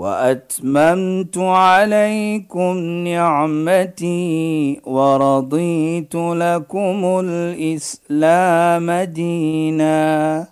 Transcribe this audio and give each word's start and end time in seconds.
وأتممت 0.00 1.38
عليكم 1.38 2.76
نعمتي 3.04 4.80
ورضيت 4.84 6.14
لكم 6.14 7.20
الإسلام 7.24 8.90
دينا. 8.90 10.46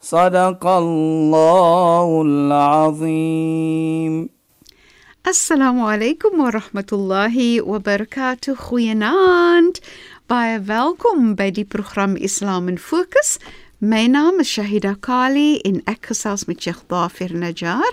صدق 0.00 0.66
الله 0.66 2.22
العظيم. 2.26 4.28
السلام 5.26 5.80
عليكم 5.80 6.40
ورحمة 6.40 6.86
الله 6.92 7.62
وبركاته. 7.62 8.54
خوينانت 8.54 9.76
باي 10.30 10.60
فالكم 10.60 11.34
بدي 11.34 11.68
برنامج 11.74 12.22
إسلام 12.22 12.76
فوكس 12.76 13.38
My 13.84 14.06
naam 14.06 14.40
is 14.40 14.48
Shahida 14.48 14.94
Kali 14.98 15.58
en 15.68 15.82
ek 15.90 16.06
gesels 16.08 16.46
met 16.48 16.62
Sheikh 16.64 16.78
Dafir 16.88 17.34
Najjar. 17.36 17.90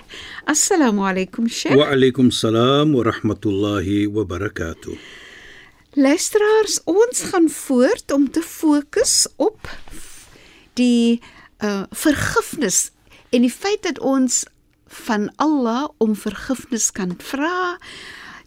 Assalamu 0.47 1.03
alaykum 1.03 1.49
Sheikh. 1.51 1.75
Wa 1.75 1.89
alaykum 1.91 2.29
salaam 2.31 2.93
wa 2.95 3.03
rahmatullahi 3.03 4.07
wa 4.07 4.23
barakatuh. 4.23 4.95
Luisteraars, 5.99 6.77
ons 6.87 7.25
gaan 7.33 7.49
voort 7.51 8.15
om 8.15 8.29
te 8.31 8.39
fokus 8.39 9.27
op 9.35 9.67
die 10.79 11.19
uh 11.59 11.83
vergifnis 11.91 12.93
en 13.35 13.43
die 13.43 13.51
feit 13.51 13.83
dat 13.83 13.99
ons 13.99 14.45
van 15.03 15.27
Allah 15.43 15.89
om 15.99 16.15
vergifnis 16.15 16.87
kan 16.95 17.17
vra. 17.19 17.75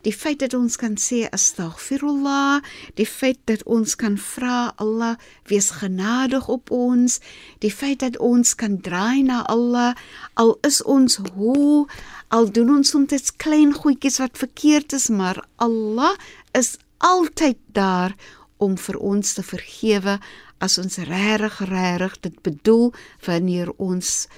Die 0.04 0.12
feit 0.12 0.42
dat 0.42 0.52
ons 0.54 0.76
kan 0.76 0.98
sê 1.00 1.24
astaghfirullah, 1.32 2.60
die 3.00 3.08
feit 3.08 3.40
dat 3.48 3.62
ons 3.64 3.96
kan 3.96 4.18
vra 4.20 4.74
Allah 4.76 5.14
wees 5.48 5.70
genadig 5.80 6.48
op 6.52 6.70
ons, 6.74 7.20
die 7.64 7.72
feit 7.72 8.02
dat 8.04 8.18
ons 8.20 8.52
kan 8.60 8.76
draai 8.84 9.24
na 9.24 9.40
Allah 9.48 9.94
al 10.36 10.58
is 10.68 10.82
ons 10.82 11.16
hoe 11.32 11.86
al 12.28 12.50
doen 12.52 12.76
ons 12.76 12.92
soms 12.92 13.32
klein 13.40 13.72
goedjies 13.72 14.20
wat 14.20 14.36
verkeerd 14.36 14.92
is, 14.92 15.08
maar 15.08 15.40
Allah 15.56 16.12
is 16.52 16.76
altyd 16.98 17.60
daar 17.72 18.12
om 18.60 18.76
vir 18.76 18.98
ons 19.00 19.34
te 19.36 19.42
vergewe 19.44 20.18
as 20.64 20.76
ons 20.80 21.00
regtig 21.08 21.60
regtig 21.68 22.20
dit 22.28 22.36
bedoel 22.44 22.92
wanneer 23.26 23.72
ons 23.76 24.28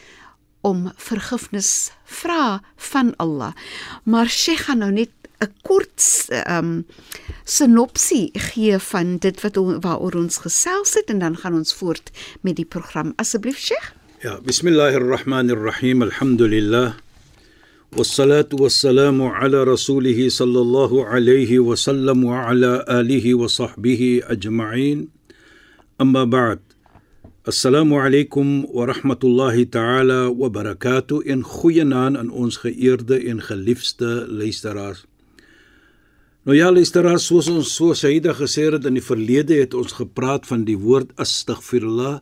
om 0.67 0.89
vergifnis 0.99 1.93
vra 2.05 2.61
van 2.91 3.15
Allah. 3.23 3.53
Maar 4.05 4.31
Sheikh 4.31 4.67
gaan 4.67 4.83
nou 4.83 4.91
net 4.95 5.13
'n 5.42 5.52
kort 5.62 6.00
ehm 6.30 6.66
um, 6.66 6.86
sinopsie 7.44 8.30
gee 8.34 8.78
van 8.78 9.18
dit 9.18 9.42
wat 9.42 9.56
waaroor 9.86 10.16
ons 10.16 10.38
gesels 10.38 10.94
het 10.94 11.10
en 11.10 11.20
dan 11.20 11.38
gaan 11.38 11.54
ons 11.54 11.74
voort 11.74 12.12
met 12.42 12.56
die 12.56 12.66
program. 12.66 13.14
Asseblief 13.16 13.58
Sheikh. 13.58 13.94
Ja, 14.22 14.40
bismillahirrahmanirrahim. 14.46 16.02
Alhamdulillah. 16.02 16.94
والصلاة 17.92 18.48
والسلام 18.54 19.22
على 19.22 19.64
رسوله 19.64 20.30
صلى 20.30 20.60
الله 20.62 21.06
عليه 21.06 21.60
وسلم 21.60 22.24
وعلى 22.24 22.86
آله 22.88 23.36
وصحبه 23.36 24.22
أجمعين 24.24 25.08
أما 26.02 26.24
بعد 26.24 26.60
Assalamu 27.44 27.98
alaykum 27.98 28.70
wa 28.70 28.86
rahmatullahi 28.86 29.66
ta'ala 29.66 30.30
wa 30.30 30.48
barakatuh 30.50 31.26
en 31.26 31.42
goeienaand 31.42 32.18
aan 32.18 32.30
ons 32.30 32.62
geëerde 32.62 33.18
en 33.18 33.42
geliefde 33.42 34.30
luisteraars. 34.30 35.10
Nou 36.47 36.55
ja, 36.55 36.69
luisteraars, 36.71 37.25
soos 37.27 37.49
ons 37.51 37.73
so 37.75 37.91
Saida 37.99 38.31
gesê 38.39 38.69
het 38.71 38.85
in 38.87 38.95
die 38.95 39.03
verlede 39.03 39.57
het 39.59 39.73
ons 39.75 39.97
gepraat 39.99 40.45
van 40.47 40.61
die 40.63 40.77
woord 40.79 41.09
astaghfirullah 41.19 42.21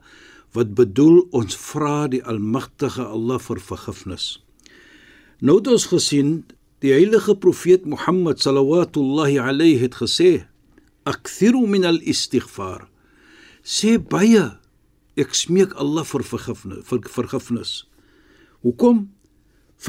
wat 0.57 0.71
bedoel 0.79 1.27
ons 1.37 1.59
vra 1.61 2.07
die 2.09 2.23
almagtige 2.25 3.05
Allah 3.05 3.37
vir 3.45 3.61
vergifnis. 3.61 4.39
Nou 5.45 5.59
het 5.59 5.69
ons 5.69 5.84
gesien 5.93 6.31
die 6.81 6.95
heilige 6.95 7.37
profeet 7.37 7.84
Mohammed 7.84 8.41
sallallahu 8.41 9.37
alayhi 9.45 9.77
het 9.83 10.01
gesê: 10.01 10.47
"Akthiru 11.05 11.67
min 11.67 11.84
al-istighfar." 11.84 12.89
Sê 13.61 13.99
baie 14.01 14.57
ek 15.21 15.34
smeek 15.34 15.77
Allah 15.77 16.05
vir 16.05 16.25
vergifnis 16.25 16.81
vir 16.89 17.01
vergifnis. 17.13 17.84
Hoekom? 18.65 19.05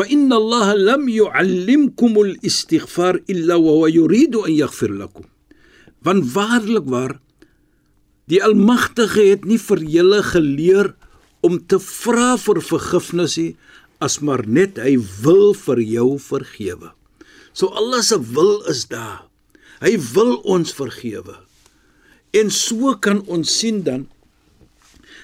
Allah 0.03 0.75
lam 0.75 1.07
yu'allimkum 1.07 2.17
al-istighfar 2.17 3.21
illa 3.27 3.55
wa 3.59 3.71
huwa 3.71 3.89
yuridu 3.89 4.43
an 4.43 4.51
yaghfir 4.51 4.91
lakum. 4.91 5.23
Want 6.03 6.33
waarlik 6.33 6.83
waar 6.85 7.19
die 8.27 8.41
Almagtige 8.43 9.23
het 9.23 9.45
nie 9.45 9.57
vir 9.57 9.79
julle 9.83 10.21
geleer 10.23 10.95
om 11.45 11.59
te 11.59 11.79
vra 11.79 12.35
vir 12.41 12.59
vergifnis 12.61 13.37
nie 13.37 13.55
as 14.03 14.19
maar 14.19 14.43
net 14.47 14.81
hy 14.81 14.97
wil 15.23 15.53
vir 15.55 15.79
jou 15.79 16.09
vergewe. 16.19 16.91
So 17.55 17.71
Allah 17.71 18.03
se 18.03 18.19
wil 18.19 18.65
is 18.67 18.83
daar. 18.91 19.29
Hy 19.79 19.95
wil 20.13 20.41
ons 20.43 20.73
vergewe. 20.75 21.37
En 22.35 22.51
so 22.51 22.97
kan 22.99 23.21
ons 23.31 23.47
sien 23.47 23.79
dan 23.85 24.09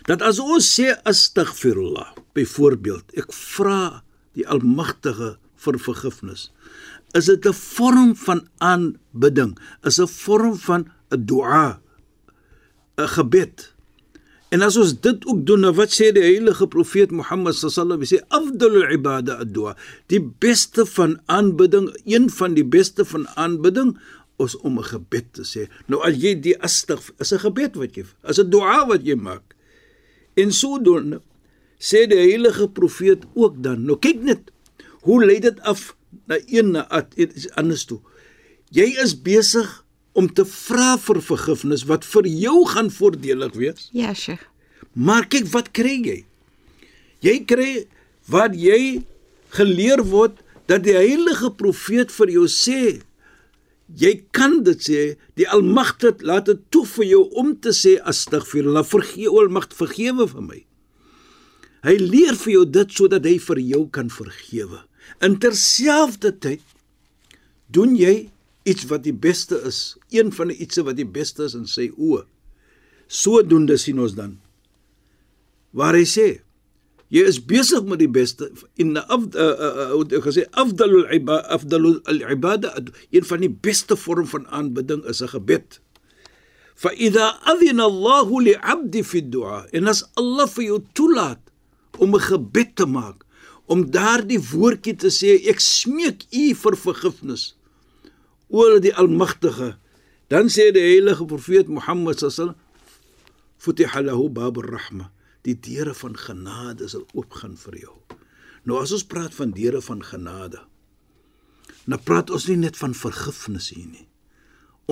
dat 0.07 0.23
as 0.25 0.39
ons 0.41 0.65
sê 0.65 0.93
astaghfirullah 1.05 2.15
byvoorbeeld 2.33 3.19
ek 3.19 3.35
vra 3.35 4.01
die 4.37 4.47
almagtige 4.47 5.37
vir 5.61 5.77
vergifnis 5.79 6.49
is 7.17 7.25
dit 7.25 7.45
'n 7.45 7.53
vorm 7.53 8.15
van 8.15 8.47
aanbidding 8.57 9.57
is 9.83 9.99
'n 9.99 10.07
vorm 10.07 10.55
van 10.55 10.87
'n 11.11 11.25
dua 11.25 11.81
'n 12.97 13.07
gebed. 13.07 13.73
En 14.51 14.61
as 14.61 14.77
ons 14.77 14.91
dit 14.99 15.25
ook 15.25 15.45
doen 15.45 15.59
nou 15.63 15.71
wat 15.73 15.93
sê 15.95 16.11
die 16.11 16.23
heilige 16.23 16.67
profeet 16.67 17.11
Mohammed 17.11 17.55
alaihi 17.55 17.71
wasallam 17.71 18.03
sê 18.03 18.19
afdalul 18.27 18.91
ibada 18.91 19.37
ad-dua. 19.43 19.77
Die 20.11 20.19
beste 20.19 20.85
van 20.85 21.19
aanbidding 21.25 21.87
een 22.03 22.29
van 22.29 22.53
die 22.53 22.65
beste 22.65 23.05
van 23.05 23.27
aanbidding 23.39 23.95
is 24.43 24.57
om 24.57 24.79
'n 24.79 24.83
gebed 24.83 25.33
te 25.33 25.43
sê. 25.43 25.69
Nou 25.87 26.03
as 26.03 26.15
jy 26.15 26.35
die 26.35 26.57
astaghfir 26.59 27.15
is 27.19 27.31
'n 27.31 27.39
gebed 27.39 27.75
wat 27.75 27.95
jy 27.95 28.05
is 28.27 28.39
'n 28.39 28.49
dua 28.49 28.87
wat 28.87 29.05
jy 29.05 29.15
maak. 29.15 29.55
En 30.35 30.51
sodoende 30.51 31.21
sê 31.81 32.05
die 32.09 32.19
heilige 32.19 32.67
profeet 32.69 33.25
ook 33.33 33.57
dan. 33.65 33.85
Nou 33.87 33.97
kyk 34.01 34.21
net 34.25 34.51
hoe 35.07 35.19
lei 35.25 35.39
dit 35.41 35.57
af 35.67 35.91
na 36.29 36.37
een 36.45 36.73
na 36.75 36.85
iets 37.15 37.49
anders 37.59 37.87
toe. 37.89 37.99
Jy 38.71 38.87
is 39.03 39.15
besig 39.17 39.69
om 40.13 40.27
te 40.27 40.45
vra 40.47 40.95
vir 41.01 41.21
vergifnis 41.23 41.85
wat 41.89 42.05
vir 42.07 42.27
jou 42.29 42.61
gaan 42.69 42.91
voordelig 42.93 43.55
wees. 43.57 43.89
Ja, 43.95 44.13
Sheikh. 44.13 44.43
Maar 44.93 45.27
kyk 45.31 45.47
wat 45.55 45.71
kry 45.75 45.97
jy? 46.03 46.19
Jy 47.23 47.35
kry 47.47 47.71
wat 48.31 48.55
jy 48.57 49.03
geleer 49.55 50.03
word 50.07 50.39
dat 50.71 50.83
die 50.85 50.95
heilige 50.95 51.51
profeet 51.59 52.11
vir 52.15 52.37
jou 52.39 52.49
sê 52.51 52.99
Jy 53.99 54.11
kan 54.31 54.61
dit 54.63 54.79
sê, 54.79 54.99
die 55.35 55.47
Almagtige 55.51 56.23
laat 56.23 56.45
dit 56.47 56.59
toe 56.71 56.85
vir 56.93 57.05
jou 57.09 57.21
om 57.41 57.49
te 57.59 57.73
sê 57.75 57.97
astaghfirullah, 58.07 58.85
vergewe 58.87 59.41
Almagtige, 59.43 59.81
vergewe 59.81 60.27
vir 60.31 60.45
my. 60.45 60.59
Hy 61.85 61.95
leer 61.97 62.35
vir 62.37 62.53
jou 62.53 62.65
dit 62.65 62.93
sodat 62.93 63.25
hy 63.25 63.37
vir 63.41 63.59
jou 63.59 63.87
kan 63.89 64.11
vergewe. 64.13 64.83
In 65.25 65.39
terselfdertyd 65.41 66.61
doen 67.73 67.95
jy 67.97 68.29
iets 68.69 68.85
wat 68.91 69.03
die 69.07 69.15
beste 69.15 69.57
is, 69.65 69.97
een 70.13 70.29
van 70.35 70.51
die 70.51 70.59
ietsie 70.61 70.85
wat 70.85 70.99
die 70.99 71.09
beste 71.09 71.47
is 71.47 71.57
in 71.57 71.65
sy 71.65 71.89
oë. 71.97 72.27
Sodoende 73.11 73.79
sien 73.81 73.99
ons 73.99 74.15
dan 74.15 74.37
waar 75.71 75.95
hy 75.95 76.05
sê 76.07 76.29
Jy 77.11 77.25
is 77.27 77.41
besig 77.43 77.83
met 77.83 77.99
die 77.99 78.07
beste 78.07 78.47
in 78.79 78.95
af 78.95 79.25
hoe 79.35 80.03
ek 80.15 80.23
gesê 80.23 80.45
afdalul 80.55 81.09
ibada 81.11 81.43
afdalul 81.51 81.97
ibada 82.07 82.69
een 83.11 83.25
van 83.27 83.43
die 83.43 83.51
beste 83.51 83.97
vorm 83.99 84.29
van 84.31 84.45
aanbidding 84.47 85.03
is 85.03 85.19
'n 85.19 85.27
gebed. 85.35 85.81
Fa 86.73 86.95
idha 86.95 87.35
adhina 87.51 87.83
Allah 87.83 88.27
li 88.39 88.55
'abdi 88.55 89.03
fi 89.03 89.19
du'a 89.27 89.67
en 89.75 89.91
as 89.91 90.07
Allah 90.15 90.47
vir 90.47 90.63
jou 90.63 90.79
toelaat 90.95 91.50
om 92.03 92.15
'n 92.15 92.25
gebed 92.29 92.75
te 92.75 92.85
maak 92.85 93.25
om 93.65 93.85
daardie 93.97 94.41
woordjie 94.51 94.95
te 94.95 95.09
sê 95.13 95.37
ek 95.51 95.59
smeek 95.59 96.25
u 96.31 96.45
vir 96.63 96.75
vergifnis 96.85 97.43
oor 98.49 98.79
die 98.79 98.95
almagtige 98.95 99.77
dan 100.27 100.49
sê 100.49 100.71
die 100.71 100.87
heilige 100.91 101.25
profeet 101.25 101.67
Mohammed 101.67 102.17
sallallahu 102.19 102.41
alaihi 102.41 102.41
wasallam 102.41 102.59
futiha 103.63 103.99
lahu 104.01 104.29
babur 104.29 104.67
rahmah 104.77 105.09
die 105.45 105.57
deure 105.59 105.93
van 105.93 106.17
genade 106.17 106.89
sal 106.89 107.05
oopgaan 107.13 107.57
vir 107.57 107.75
jou. 107.77 107.95
Nou 108.63 108.81
as 108.81 108.91
ons 108.91 109.03
praat 109.03 109.33
van 109.33 109.51
deure 109.51 109.81
van 109.81 110.03
genade, 110.03 110.61
Nou 111.89 111.97
praat 112.05 112.29
ons 112.29 112.45
nie 112.49 112.59
net 112.61 112.77
van 112.77 112.93
vergifnis 112.97 113.71
hier 113.73 113.87
nie. 113.87 114.07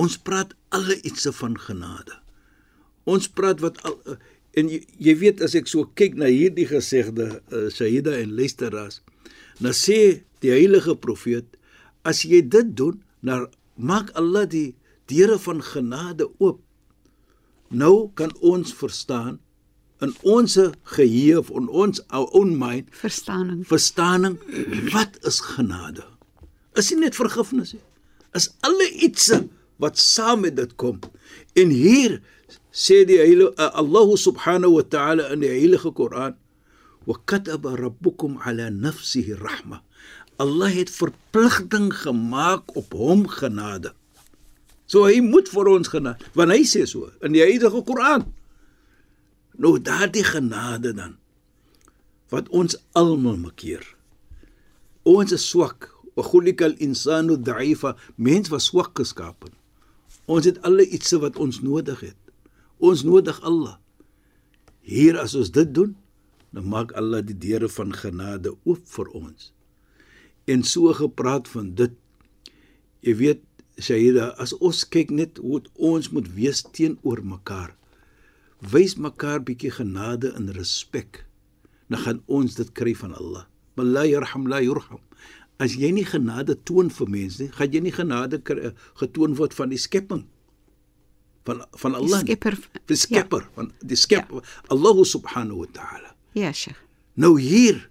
Ons 0.00 0.16
praat 0.18 0.56
alle 0.74 0.96
ietsie 1.06 1.32
van 1.36 1.56
genade. 1.58 2.16
Ons 3.10 3.28
praat 3.30 3.62
wat 3.62 3.78
al 3.86 3.96
en 4.58 4.70
jy, 4.72 4.80
jy 4.98 5.14
weet 5.20 5.42
as 5.44 5.54
ek 5.58 5.70
so 5.70 5.86
kyk 5.98 6.16
na 6.18 6.30
hierdie 6.30 6.66
gesegde 6.70 7.28
uh, 7.52 7.68
Shahida 7.72 8.16
en 8.18 8.34
Lesteras, 8.38 9.00
dan 9.60 9.76
sê 9.76 10.22
die 10.42 10.52
heilige 10.54 10.96
profeet 10.98 11.56
as 12.08 12.24
jy 12.24 12.40
dit 12.42 12.72
doen, 12.76 13.02
dan 13.22 13.46
maak 13.76 14.10
Allah 14.18 14.46
die 14.48 14.74
deure 15.10 15.38
van 15.42 15.60
genade 15.64 16.26
oop. 16.38 16.62
Nou 17.70 18.10
kan 18.18 18.32
ons 18.40 18.72
verstaan 18.74 19.38
in 20.00 20.14
ons 20.24 20.56
geheue 20.96 21.38
of 21.38 21.50
in 21.52 21.68
ons 21.68 22.00
own 22.08 22.54
mind 22.58 22.88
Verstaaning. 22.96 23.66
verstaaning 23.68 24.38
wat 24.94 25.18
is 25.28 25.40
genade? 25.44 26.06
Is 26.74 26.90
nie 26.90 27.04
net 27.04 27.18
vergifnis 27.18 27.74
nie. 27.76 27.84
Is 28.34 28.48
alle 28.64 28.88
ietsie 28.90 29.42
wat 29.82 29.98
saam 29.98 30.44
met 30.46 30.56
dit 30.56 30.72
kom. 30.80 31.00
En 31.58 31.72
hier 31.72 32.20
sê 32.72 33.04
die 33.08 33.20
heilige 33.20 33.52
uh, 33.56 33.70
Allah 33.78 34.08
subhanahu 34.16 34.78
wa 34.78 34.84
ta'ala 34.84 35.30
in 35.34 35.44
die 35.44 35.52
heilige 35.52 35.92
Koran 35.92 36.36
wa 37.06 37.16
kataba 37.26 37.76
rabbukum 37.78 38.38
ala 38.44 38.70
nafsihi 38.70 39.38
rahma. 39.40 39.82
Allah 40.40 40.72
het 40.72 40.90
verpligting 40.90 41.92
gemaak 41.92 42.76
op 42.76 42.92
hom 42.96 43.26
genade. 43.28 43.92
So 44.90 45.06
hy 45.06 45.20
moet 45.22 45.48
vir 45.52 45.68
ons 45.70 45.90
genade, 45.92 46.24
want 46.34 46.50
hy 46.54 46.64
sê 46.66 46.86
so 46.88 47.10
in 47.24 47.36
die 47.36 47.44
heilige 47.44 47.82
Koran. 47.86 48.26
Nou 49.60 49.76
daardie 49.78 50.24
genade 50.24 50.94
dan 50.96 51.20
wat 52.30 52.48
ons 52.54 52.76
almal 52.94 53.36
makeer. 53.42 53.82
Ons 55.02 55.34
is 55.34 55.46
swak. 55.50 55.90
Wa 56.14 56.24
khulikal 56.26 56.76
insanu 56.82 57.36
da'ifa. 57.38 57.96
Mens 58.16 58.50
was 58.52 58.68
swak 58.70 58.94
geskape. 58.98 59.50
Ons 60.30 60.46
het 60.46 60.60
alle 60.66 60.86
ietsie 60.86 61.18
wat 61.22 61.38
ons 61.42 61.60
nodig 61.64 62.00
het. 62.06 62.19
Ons 62.80 63.04
nodig 63.04 63.40
Allah. 63.46 63.76
Hier 64.80 65.18
as 65.20 65.36
ons 65.38 65.52
dit 65.52 65.68
doen, 65.68 65.94
dan 66.50 66.66
maak 66.66 66.94
Allah 66.98 67.20
die 67.22 67.36
deure 67.36 67.68
van 67.70 67.92
genade 67.94 68.54
oop 68.64 68.82
vir 68.96 69.10
ons. 69.14 69.50
En 70.50 70.64
so 70.66 70.92
gepraat 70.96 71.48
van 71.52 71.74
dit. 71.78 71.92
Jy 73.06 73.14
weet, 73.20 73.44
Shaida, 73.80 74.32
as 74.40 74.52
ons 74.58 74.82
kyk 74.88 75.12
net 75.14 75.38
hoe 75.40 75.62
ons 75.76 76.10
moet 76.12 76.26
wees 76.36 76.64
teenoor 76.74 77.22
mekaar 77.24 77.76
wys 78.60 78.96
mekaar 79.00 79.40
bietjie 79.40 79.72
genade 79.72 80.32
en 80.36 80.52
respek. 80.52 81.24
Dan 81.88 82.04
gaan 82.04 82.20
ons 82.26 82.54
dit 82.54 82.72
kry 82.72 82.94
van 82.94 83.14
Allah. 83.16 83.46
La 83.80 84.04
yarham 84.04 84.46
la 84.48 84.60
yurham. 84.60 85.00
As 85.60 85.76
jy 85.76 85.90
nie 85.92 86.04
genade 86.04 86.58
toon 86.64 86.90
vir 86.92 87.08
mense 87.08 87.40
nie, 87.40 87.52
gaan 87.52 87.72
jy 87.72 87.80
nie 87.80 87.92
genade 87.92 88.40
getoon 89.00 89.36
word 89.36 89.56
van 89.56 89.72
die 89.72 89.80
skepping 89.80 90.26
van 91.44 91.64
van 91.70 91.94
Allah. 91.94 92.20
Die 92.24 92.34
skepper. 92.34 92.58
Die 92.86 92.96
skepper 92.96 93.46
ja. 93.46 93.52
van 93.54 93.72
die 93.80 93.96
skepper 93.96 94.42
ja. 94.42 94.48
Allah 94.68 95.04
subhanahu 95.04 95.64
wa 95.64 95.70
ta'ala. 95.72 96.14
Ja, 96.32 96.52
Sheikh. 96.52 96.78
Nou 97.14 97.38
hier 97.40 97.90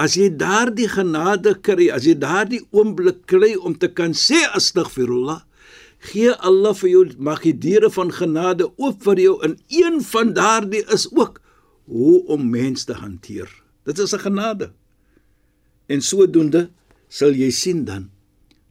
as 0.00 0.16
jy 0.18 0.28
daardie 0.34 0.88
genade 0.90 1.54
kry, 1.62 1.88
as 1.94 2.06
jy 2.06 2.16
daardie 2.18 2.62
oomblik 2.74 3.24
kry 3.30 3.54
om 3.54 3.76
te 3.78 3.88
kan 3.88 4.14
sê 4.18 4.40
astaghfirullah, 4.58 5.44
gee 6.10 6.34
Allah 6.44 6.74
vir 6.76 6.90
jou 6.90 7.04
mag 7.22 7.44
die 7.46 7.54
deure 7.56 7.90
van 7.94 8.10
genade 8.12 8.66
oop 8.74 9.04
vir 9.06 9.22
jou 9.22 9.36
en 9.46 9.56
een 9.72 10.00
van 10.04 10.34
daardie 10.36 10.82
is 10.92 11.06
ook 11.12 11.40
hoe 11.86 12.24
om 12.32 12.48
mens 12.50 12.84
te 12.88 12.96
hanteer. 12.98 13.48
Dit 13.84 13.98
is 13.98 14.14
'n 14.14 14.24
genade. 14.26 14.72
En 15.86 16.00
sodoende 16.00 16.70
sal 17.08 17.32
jy 17.32 17.50
sien 17.50 17.84
dan 17.84 18.10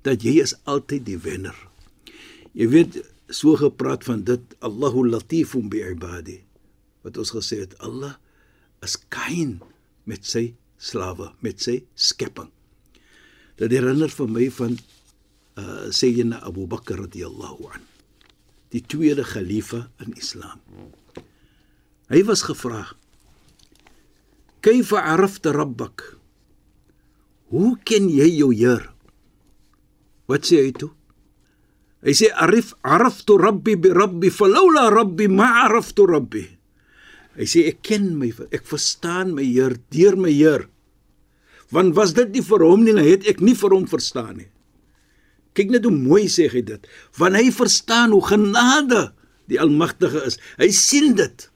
dat 0.01 0.23
jy 0.23 0.41
is 0.41 0.55
altyd 0.63 1.05
die 1.05 1.17
wenner. 1.17 1.55
Jy 2.53 2.67
weet 2.69 3.12
so 3.33 3.57
gepraat 3.57 4.05
van 4.05 4.23
dit 4.27 4.55
Allahu 4.61 5.07
latifun 5.09 5.69
bi 5.71 5.81
ibadi. 5.81 6.37
Wat 7.03 7.17
ons 7.17 7.33
gesê 7.33 7.63
het 7.65 7.73
Allah 7.83 8.15
is 8.85 8.95
kind 9.11 9.63
met 10.07 10.25
sy 10.27 10.53
slawe, 10.77 11.31
met 11.41 11.61
sy 11.63 11.81
skepping. 11.95 12.51
Dit 13.57 13.73
herinner 13.73 14.11
vir 14.11 14.29
my 14.29 14.49
van 14.59 14.77
uh 15.59 15.89
Sayyidina 15.93 16.41
Abu 16.45 16.65
Bakr 16.69 16.97
radhiyallahu 17.05 17.69
an. 17.73 17.83
Die 18.73 18.81
tweede 18.81 19.25
khalifa 19.25 19.87
in 20.01 20.15
Islam. 20.17 20.59
Hy 22.09 22.21
was 22.25 22.41
gevra: 22.45 22.87
"Kayfa 24.61 25.05
arafta 25.13 25.53
rabbak?" 25.53 26.17
Hoe 27.53 27.77
ken 27.85 28.09
jy 28.09 28.31
jou 28.33 28.49
Heer? 28.49 28.89
Wat 30.25 30.47
sê 30.49 30.63
hy 30.65 30.71
toe? 30.73 30.89
Hy 32.03 32.11
sê 32.11 32.27
arif 32.35 32.73
araftu 32.83 33.37
rabbi 33.39 33.77
bi 33.79 33.89
rabbi 33.95 34.27
falawla 34.27 34.91
rabbi 34.91 35.29
ma 35.31 35.63
araftu 35.63 36.03
rabbi. 36.03 36.43
Hy 37.39 37.45
sê 37.47 37.63
ek 37.71 37.79
ken 37.87 38.11
my 38.19 38.29
ek 38.51 38.67
verstaan 38.67 39.31
my 39.37 39.45
Heer 39.47 39.77
deur 39.93 40.19
my 40.19 40.31
Heer. 40.31 40.67
Want 41.71 41.95
was 41.95 42.11
dit 42.13 42.29
nie 42.35 42.43
vir 42.43 42.61
hom 42.67 42.83
nie, 42.83 42.93
dan 42.93 43.07
het 43.07 43.23
ek 43.31 43.39
nie 43.41 43.55
vir 43.57 43.73
hom 43.73 43.87
verstaan 43.89 44.35
nie. 44.43 44.49
Kyk 45.55 45.71
net 45.71 45.87
hoe 45.87 45.95
mooi 45.95 46.27
sê 46.29 46.49
hy 46.51 46.61
dit. 46.65 46.91
Want 47.17 47.39
hy 47.39 47.47
verstaan 47.55 48.11
hoe 48.13 48.21
genade 48.27 49.13
die 49.49 49.61
Almagtige 49.61 50.25
is. 50.27 50.37
Hy 50.59 50.69
sien 50.75 51.15
dit. 51.17 51.47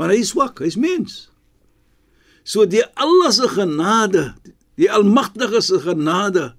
Want 0.00 0.14
hy 0.14 0.22
is 0.24 0.32
swak, 0.32 0.62
hy's 0.64 0.78
mens. 0.80 1.28
So 2.48 2.64
die 2.66 2.82
Allah 2.98 3.30
se 3.34 3.46
genade, 3.50 4.32
die 4.80 4.88
Almagtige 4.90 5.60
se 5.62 5.78
genade 5.84 6.54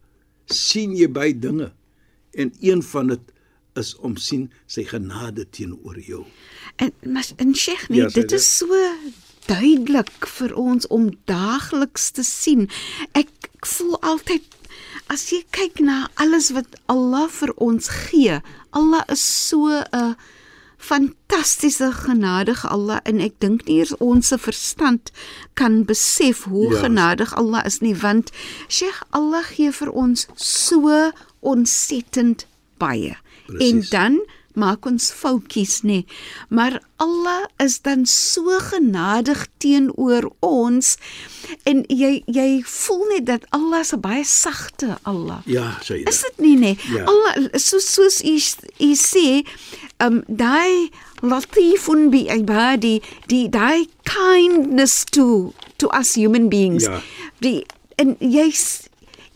sien 0.51 0.94
jy 0.95 1.09
by 1.12 1.31
dinge 1.33 1.74
en 2.33 2.53
een 2.59 2.83
van 2.83 3.07
dit 3.07 3.31
is 3.74 3.95
om 3.95 4.18
sien 4.18 4.51
sy 4.69 4.83
genade 4.85 5.45
teenoor 5.50 6.00
jou. 6.00 6.24
En 6.75 6.94
maar 7.03 7.30
en 7.35 7.56
Sheikh, 7.56 7.89
nee, 7.89 8.01
Ja, 8.01 8.07
dit 8.07 8.31
is 8.31 8.57
so 8.57 8.68
duidelik 9.45 10.27
vir 10.38 10.53
ons 10.56 10.88
om 10.88 11.09
daagliks 11.25 12.12
te 12.12 12.24
sien. 12.24 12.69
Ek, 13.12 13.30
ek 13.53 13.65
voel 13.65 13.97
altyd 14.01 14.45
as 15.12 15.27
jy 15.33 15.44
kyk 15.56 15.81
na 15.83 16.07
alles 16.21 16.51
wat 16.56 16.77
Allah 16.91 17.27
vir 17.30 17.53
ons 17.62 17.89
gee. 18.07 18.39
Allah 18.71 19.03
is 19.12 19.24
so 19.47 19.68
'n 19.68 20.15
fantastiese 20.83 21.91
genadige 21.91 22.68
Allah 22.68 23.00
en 23.03 23.19
ek 23.19 23.39
dink 23.39 23.63
nie 23.65 23.80
eers 23.80 23.95
ons 24.03 24.27
se 24.27 24.38
verstand 24.38 25.12
kan 25.53 25.85
besef 25.88 26.44
hoe 26.44 26.74
ja. 26.74 26.81
genadig 26.83 27.31
Allah 27.39 27.63
is 27.65 27.80
nie 27.80 27.95
want 27.95 28.31
Sheikh 28.68 29.00
Allah 29.09 29.44
gee 29.47 29.71
vir 29.71 29.91
ons 29.91 30.27
so 30.35 31.12
ontsettend 31.44 32.48
baie. 32.81 33.18
Presies. 33.47 33.69
En 33.69 33.85
dan 33.90 34.21
maak 34.59 34.85
ons 34.85 35.09
foutjies 35.16 35.81
nê. 35.88 36.04
Maar 36.54 36.78
Allah 37.02 37.45
is 37.64 37.80
dan 37.85 38.06
so 38.09 38.59
genadig 38.69 39.47
teenoor 39.62 40.30
ons 40.45 40.95
en 41.69 41.83
jy 41.90 42.21
jy 42.30 42.62
voel 42.68 43.04
net 43.16 43.26
dat 43.31 43.47
Allah 43.50 43.81
'n 43.81 44.00
baie 44.02 44.23
sagte 44.26 44.97
Allah. 45.04 45.42
Ja, 45.45 45.80
sê 45.81 46.02
jy. 46.02 46.09
Is 46.09 46.21
dit 46.21 46.38
nie 46.40 46.57
nê? 46.57 46.73
Ja. 46.94 47.06
Allah 47.06 47.50
so 47.57 47.80
soos 47.80 48.21
u 48.21 48.38
u 48.80 48.92
sê, 48.94 49.45
um 50.00 50.23
daai 50.28 50.90
latifun 51.21 52.09
bi 52.09 52.28
ibadi, 52.30 53.02
die 53.28 53.50
daai 53.50 53.88
kindness 54.04 55.04
to 55.12 55.54
to 55.78 55.90
us 55.90 56.16
human 56.16 56.50
beings. 56.50 56.83
Ja. 56.83 57.02
Die 57.40 57.66
en 57.97 58.16
jy 58.19 58.52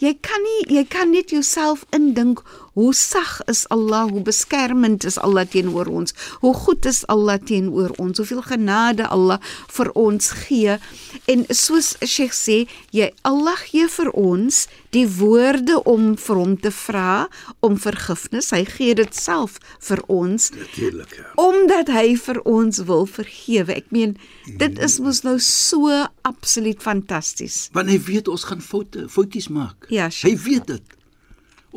jy 0.03 0.13
kan 0.21 0.43
nie 0.45 0.77
jy 0.77 0.83
kan 0.85 1.11
net 1.11 1.33
jouself 1.33 1.85
indink 1.95 2.43
hoe 2.77 2.93
sag 2.93 3.39
is 3.49 3.63
Allah, 3.73 4.05
hoe 4.11 4.21
beskermend 4.21 5.05
is 5.09 5.17
Allah 5.17 5.47
teenoor 5.49 5.89
ons, 5.89 6.13
hoe 6.43 6.53
goed 6.53 6.85
is 6.85 7.01
Allah 7.09 7.39
teenoor 7.41 7.95
ons, 7.97 8.19
hoeveel 8.21 8.43
genade 8.45 9.07
Allah 9.09 9.39
vir 9.73 9.89
ons 9.97 10.29
gee. 10.43 10.75
En 11.25 11.45
soos 11.49 11.95
Sheikh 12.05 12.35
sê, 12.37 12.57
jy 12.93 13.07
Allah 13.25 13.57
gee 13.71 13.87
vir 13.89 14.11
ons 14.13 14.67
die 14.93 15.07
woorde 15.17 15.79
om 15.89 16.11
vir 16.21 16.37
hom 16.37 16.53
te 16.61 16.69
vra 16.83 17.25
om 17.65 17.79
vergifnis. 17.81 18.51
Hy 18.53 18.61
gee 18.69 18.97
dit 18.99 19.17
self 19.17 19.57
vir 19.87 20.03
ons 20.13 20.51
Natuurlik, 20.53 21.15
ja. 21.17 21.31
omdat 21.41 21.89
hy 21.95 22.13
vir 22.27 22.41
ons 22.45 22.83
wil 22.85 23.09
vergewe. 23.09 23.73
Ek 23.73 23.89
meen, 23.95 24.13
dit 24.61 24.77
is 24.85 24.99
mos 25.01 25.23
nou 25.25 25.39
so 25.41 26.03
absoluut 26.29 26.85
fantasties. 26.85 27.71
Want 27.73 27.89
hy 27.89 27.97
weet 28.05 28.29
ons 28.29 28.45
gaan 28.51 28.61
foute, 28.61 29.07
foutjies 29.09 29.49
maak. 29.49 29.89
Ja, 29.89 30.11
sure. 30.13 30.29
hy 30.29 30.45
weet 30.45 30.69
dit. 30.75 30.96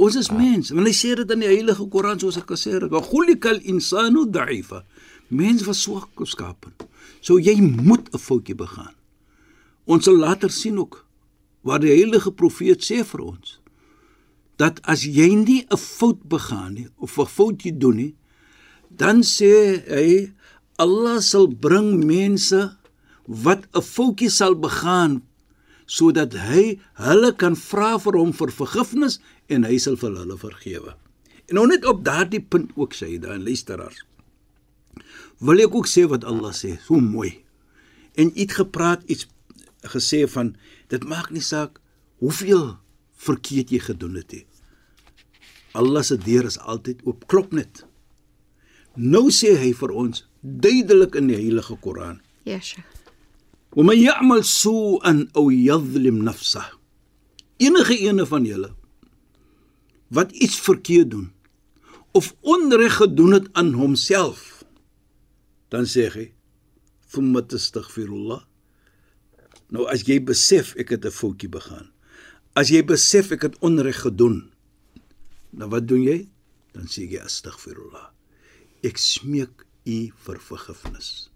Ons 0.00 0.16
is 0.16 0.30
mens. 0.32 0.70
Want 0.72 0.88
hy 0.88 0.94
sê 0.96 1.12
dit 1.18 1.32
in 1.34 1.42
die 1.44 1.50
Heilige 1.50 1.84
Koran 1.92 2.20
soos 2.20 2.38
ek 2.40 2.48
gesê 2.54 2.78
het, 2.78 2.90
"Wa 2.90 3.02
khulikal 3.04 3.60
insanu 3.60 4.24
da'ifa." 4.24 4.84
Mens 5.28 5.64
was 5.64 5.82
swak 5.82 6.08
geskape. 6.16 6.72
So 7.20 7.38
jy 7.38 7.60
moet 7.60 8.08
'n 8.12 8.18
foutjie 8.18 8.54
begaan. 8.54 8.94
Ons 9.84 10.04
sal 10.04 10.16
later 10.16 10.50
sien 10.50 10.78
ook 10.78 11.04
waar 11.62 11.80
die 11.80 11.92
heilige 11.92 12.32
profeet 12.32 12.82
sê 12.82 13.04
vir 13.04 13.20
ons 13.20 13.58
dat 14.56 14.80
as 14.84 15.04
jy 15.04 15.34
nie 15.34 15.66
'n 15.70 15.76
fout 15.76 16.28
begaan 16.28 16.74
nie 16.74 16.88
of 16.98 17.18
'n 17.18 17.26
foutjie 17.26 17.78
doen 17.78 17.96
nie, 17.96 18.14
dan 18.90 19.22
sê 19.22 19.82
hy 19.88 20.32
Allah 20.78 21.20
sal 21.20 21.46
bring 21.48 22.04
mense 22.04 22.76
wat 23.26 23.66
'n 23.74 23.82
foutjie 23.82 24.30
sal 24.30 24.54
begaan 24.54 25.22
sodat 25.86 26.34
hy 26.34 26.78
hulle 26.94 27.32
kan 27.32 27.56
vra 27.56 27.98
vir 27.98 28.18
hom 28.18 28.32
vir 28.32 28.50
vergifnis 28.54 29.18
en 29.50 29.66
hy 29.66 29.78
sal 29.82 29.98
vir 30.00 30.14
hulle 30.22 30.38
vergewe. 30.38 30.94
En 31.50 31.58
nou 31.58 31.66
net 31.66 31.84
op 31.88 32.04
daardie 32.06 32.42
punt 32.42 32.70
ook 32.78 32.94
sê 32.94 33.14
hy 33.14 33.18
dan 33.22 33.42
luisteraars. 33.42 34.04
Wil 35.40 35.64
ek 35.64 35.74
ook 35.74 35.88
sê 35.90 36.04
wat 36.10 36.26
Allah 36.28 36.52
sê, 36.54 36.76
so 36.84 37.00
mooi. 37.02 37.32
En 38.14 38.30
iets 38.38 38.58
gepraat, 38.60 39.02
iets 39.10 39.26
gesê 39.90 40.26
van 40.30 40.54
dit 40.92 41.04
maak 41.08 41.30
nie 41.34 41.42
saak 41.42 41.80
hoeveel 42.20 42.76
verkeerd 43.20 43.72
jy 43.72 43.80
gedoen 43.82 44.18
het 44.20 44.34
nie. 44.36 44.44
Allah 45.78 46.02
se 46.04 46.18
deur 46.18 46.48
is 46.48 46.58
altyd 46.58 47.02
oop, 47.06 47.26
klop 47.30 47.54
net. 47.54 47.84
Nou 48.98 49.28
sê 49.34 49.54
hy 49.58 49.70
vir 49.76 49.94
ons 49.94 50.24
duidelik 50.42 51.14
in 51.18 51.30
die 51.30 51.38
Heilige 51.38 51.76
Koran. 51.80 52.20
Ja, 52.44 52.56
Yesha. 52.58 52.82
"Wa 53.74 53.82
man 53.82 53.96
ya'mal 53.96 54.42
su'an 54.42 55.30
aw 55.34 55.50
yadhlim 55.50 56.22
nafsah." 56.24 56.74
Enige 57.58 57.98
ene 57.98 58.26
van 58.26 58.44
julle 58.44 58.74
wat 60.14 60.34
iets 60.34 60.58
verkeerd 60.60 61.10
doen 61.14 61.30
of 62.16 62.34
onreg 62.40 62.98
gedoen 62.98 63.36
het 63.38 63.48
aan 63.58 63.72
homself 63.78 64.64
dan 65.70 65.86
sê 65.86 66.08
hy 66.14 66.26
thumma 67.14 67.42
tastaghfirullah 67.46 68.42
nou 69.70 69.86
as 69.94 70.04
jy 70.08 70.18
besef 70.32 70.74
ek 70.76 70.94
het 70.96 71.06
'n 71.06 71.14
foutjie 71.14 71.50
begaan 71.50 71.90
as 72.58 72.70
jy 72.74 72.82
besef 72.82 73.30
ek 73.30 73.48
het 73.48 73.56
onreg 73.62 74.02
gedoen 74.06 74.50
dan 75.50 75.70
wat 75.70 75.86
doen 75.86 76.02
jy 76.02 76.20
dan 76.74 76.86
sê 76.86 77.06
jy 77.06 77.22
astaghfirullah 77.22 78.10
ek 78.82 78.98
smeek 78.98 79.66
u 79.86 79.98
vir 80.24 80.38
vergifnis 80.38 81.30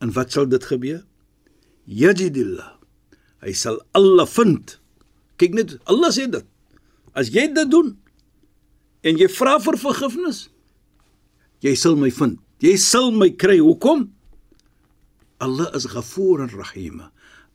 En 0.00 0.12
wat 0.16 0.32
sal 0.32 0.48
dit 0.48 0.64
gebeur? 0.64 1.02
Yajidillah. 1.84 2.72
Hy 3.44 3.52
sal 3.56 3.80
Allah 3.96 4.28
vind. 4.28 4.78
Kyk 5.40 5.56
net, 5.56 5.76
Allah 5.92 6.12
sê 6.14 6.26
dit. 6.32 6.46
As 7.14 7.30
jy 7.34 7.48
dit 7.54 7.70
doen 7.70 7.94
en 9.02 9.18
jy 9.18 9.28
vra 9.32 9.58
vir 9.62 9.78
vergifnis, 9.80 10.48
jy 11.64 11.74
sal 11.76 11.96
my 11.98 12.10
vind. 12.14 12.38
Jy 12.60 12.76
sal 12.76 13.10
my 13.16 13.30
kry. 13.40 13.56
Hoekom? 13.58 14.10
Allah 15.40 15.70
is 15.74 15.88
Ghafoor 15.88 16.42
en 16.44 16.52
Rahim. 16.52 17.00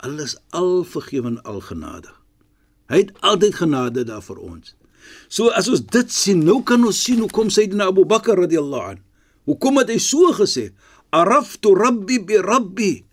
Allah 0.02 0.26
is 0.26 0.36
alvergewend, 0.50 1.44
algenadig. 1.46 2.14
Hy 2.90 3.04
het 3.04 3.14
altyd 3.26 3.56
genade 3.62 4.04
daar 4.10 4.24
vir 4.26 4.42
ons. 4.42 4.74
So 5.30 5.54
as 5.54 5.70
ons 5.70 5.84
dit 5.94 6.12
sien, 6.14 6.42
nou 6.46 6.60
kan 6.66 6.82
ons 6.86 6.98
sien 6.98 7.22
hoekom 7.22 7.52
Sayyidina 7.54 7.92
Abu 7.94 8.06
Bakar 8.10 8.42
radhiyallahu 8.42 8.96
an. 8.96 9.02
Hoekom 9.46 9.78
het 9.82 9.94
hy 9.94 10.00
so 10.02 10.34
gesê? 10.34 10.72
Araftu 11.14 11.76
Rabbi 11.78 12.20
bi 12.26 12.42
Rabbi. 12.42 13.05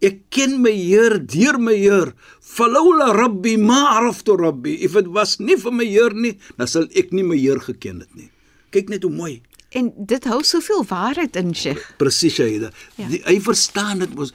Ek 0.00 0.30
ken 0.32 0.62
my 0.64 0.72
Heer 0.72 1.18
deur 1.28 1.58
my 1.60 1.74
Heer. 1.76 2.14
Falaula 2.40 3.12
Rabbi 3.12 3.56
ma 3.60 3.98
araftu 3.98 4.36
Rabbi. 4.40 4.78
If 4.84 4.96
dit 4.96 5.10
was 5.12 5.36
nie 5.40 5.58
vir 5.60 5.74
my 5.76 5.84
Heer 5.84 6.16
nie, 6.16 6.38
dan 6.56 6.70
sal 6.72 6.88
ek 6.96 7.12
nie 7.12 7.24
my 7.26 7.36
Heer 7.36 7.60
geken 7.60 8.00
het 8.00 8.14
nie. 8.16 8.30
Kyk 8.72 8.88
net 8.88 9.04
hoe 9.04 9.12
mooi. 9.12 9.34
En 9.76 9.92
dit 9.94 10.24
hou 10.26 10.40
soveel 10.46 10.82
waarheid 10.88 11.36
in, 11.38 11.52
Sheikh. 11.54 11.82
Presies, 12.00 12.34
Shaida. 12.38 12.72
Ja. 12.98 13.06
Hy 13.28 13.36
verstaan 13.44 14.02
dit 14.02 14.16
mos. 14.18 14.32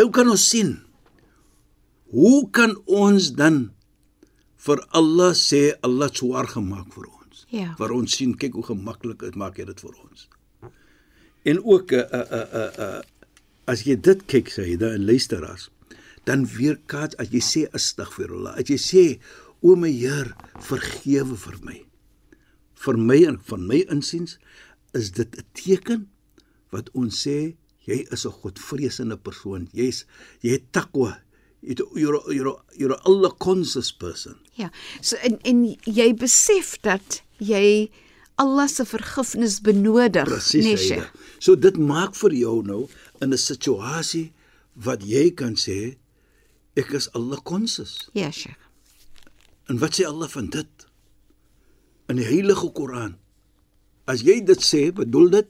Nou 0.00 0.08
kan 0.14 0.32
ons 0.32 0.42
sien. 0.48 0.74
Hoe 2.12 2.48
kan 2.50 2.74
ons 2.90 3.30
dan 3.38 3.62
vir 4.66 4.82
Allah 4.96 5.32
sê 5.38 5.70
Allah 5.86 6.10
het 6.10 6.18
swaar 6.22 6.48
gemaak 6.50 6.90
vir 6.96 7.06
ons? 7.06 7.46
Ja. 7.52 7.70
Vir 7.78 7.94
ons 7.94 8.16
sien 8.16 8.34
kyk 8.38 8.58
hoe 8.58 8.66
gemaklik 8.72 9.22
dit 9.22 9.38
maak 9.38 9.60
hy 9.60 9.68
dit 9.70 9.84
vir 9.86 9.94
ons. 9.94 10.28
En 11.46 11.58
ook 11.62 11.92
'n 11.92 12.00
uh, 12.00 12.06
'n 12.10 12.34
uh, 12.38 12.42
'n 12.42 12.56
uh, 12.58 12.70
uh, 12.78 13.00
as 13.66 13.84
jy 13.86 13.96
dit 13.96 14.26
kyk 14.30 14.50
Shaida 14.50 14.92
en 14.96 15.06
luisteraars, 15.06 15.68
dan 16.26 16.46
weer 16.56 16.78
kaats 16.90 17.18
as 17.22 17.32
jy 17.34 17.42
sê 17.42 17.62
astaghfirullah, 17.74 18.56
as 18.58 18.70
jy 18.70 18.78
sê 18.78 19.04
o 19.62 19.76
my 19.78 19.90
Heer, 19.90 20.32
vergewe 20.68 21.36
vir 21.38 21.58
my. 21.62 21.78
Vir 22.82 22.98
my 22.98 23.18
en 23.30 23.38
van 23.46 23.66
my 23.66 23.82
insiens 23.94 24.38
is 24.98 25.12
dit 25.14 25.38
'n 25.38 25.46
teken 25.54 26.08
wat 26.72 26.90
ons 26.94 27.14
sê 27.26 27.54
jy 27.86 28.06
is 28.10 28.26
'n 28.26 28.38
godvreesende 28.42 29.16
persoon. 29.16 29.68
Jy's 29.72 30.04
jy 30.42 30.58
het 30.58 30.72
takwa. 30.72 31.20
You're 31.62 32.22
you're 32.32 32.58
you're 32.74 32.98
Allah 33.04 33.30
conscious 33.38 33.92
person. 33.92 34.36
Ja. 34.54 34.70
So 35.00 35.16
en 35.22 35.38
en 35.44 35.76
jy 35.84 36.14
besef 36.14 36.80
dat 36.82 37.22
jy 37.38 37.90
Allah 38.36 38.68
se 38.68 38.84
vergifnis 38.84 39.60
benodig, 39.60 40.28
nee. 40.54 40.76
Sheikh. 40.76 41.12
So 41.38 41.54
dit 41.54 41.76
maak 41.76 42.14
vir 42.14 42.32
jou 42.32 42.62
nou 42.62 42.88
in 43.22 43.32
'n 43.32 43.38
situasie 43.38 44.32
wat 44.74 45.02
jy 45.04 45.30
kan 45.30 45.54
sê 45.54 45.96
ek 46.76 46.92
is 46.96 47.08
Allah 47.14 47.38
conscious. 47.44 48.08
Ja, 48.12 48.30
Sheikh. 48.30 48.58
En 49.68 49.78
wat 49.78 49.96
sê 49.96 50.06
Allah 50.08 50.28
van 50.28 50.48
dit? 50.50 50.86
In 52.08 52.16
die 52.16 52.26
Heilige 52.26 52.72
Koran. 52.72 53.16
As 54.08 54.24
jy 54.26 54.40
dit 54.44 54.60
sê, 54.60 54.90
bedoel 54.92 55.30
dit 55.30 55.48